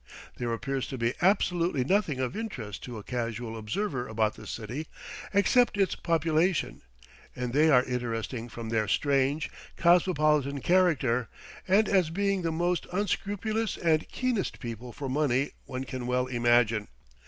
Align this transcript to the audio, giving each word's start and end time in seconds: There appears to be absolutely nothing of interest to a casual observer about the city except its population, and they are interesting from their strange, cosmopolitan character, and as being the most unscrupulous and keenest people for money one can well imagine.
There 0.37 0.51
appears 0.51 0.87
to 0.87 0.97
be 0.97 1.13
absolutely 1.21 1.83
nothing 1.83 2.19
of 2.19 2.35
interest 2.35 2.81
to 2.85 2.97
a 2.97 3.03
casual 3.03 3.55
observer 3.55 4.07
about 4.07 4.33
the 4.33 4.47
city 4.47 4.87
except 5.31 5.77
its 5.77 5.93
population, 5.93 6.81
and 7.35 7.53
they 7.53 7.69
are 7.69 7.83
interesting 7.83 8.49
from 8.49 8.69
their 8.69 8.87
strange, 8.87 9.51
cosmopolitan 9.77 10.59
character, 10.61 11.29
and 11.67 11.87
as 11.87 12.09
being 12.09 12.41
the 12.41 12.51
most 12.51 12.87
unscrupulous 12.91 13.77
and 13.77 14.07
keenest 14.09 14.59
people 14.59 14.91
for 14.91 15.07
money 15.07 15.51
one 15.65 15.83
can 15.83 16.07
well 16.07 16.25
imagine. 16.25 16.87